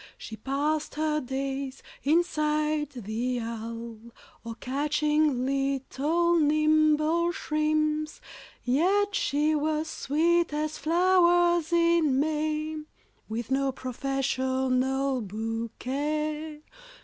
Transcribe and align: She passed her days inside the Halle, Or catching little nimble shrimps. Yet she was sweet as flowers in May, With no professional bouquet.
She 0.17 0.35
passed 0.35 0.95
her 0.95 1.19
days 1.21 1.83
inside 2.01 2.89
the 2.89 3.37
Halle, 3.37 3.99
Or 4.43 4.55
catching 4.55 5.45
little 5.45 6.39
nimble 6.39 7.31
shrimps. 7.31 8.19
Yet 8.63 9.13
she 9.13 9.53
was 9.53 9.87
sweet 9.91 10.51
as 10.53 10.79
flowers 10.79 11.71
in 11.71 12.19
May, 12.19 12.77
With 13.29 13.51
no 13.51 13.71
professional 13.71 15.21
bouquet. 15.21 16.63